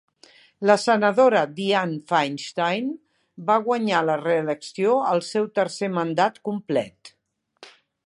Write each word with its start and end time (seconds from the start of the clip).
La 0.69 0.77
senadora 0.83 1.43
Dianne 1.59 1.99
Feinstein 2.13 2.89
va 3.51 3.59
guanyar 3.69 4.01
la 4.09 4.19
reelecció 4.25 4.99
al 5.13 5.25
seu 5.31 5.49
tercer 5.61 5.95
mandat 6.01 6.45
complet. 6.53 7.17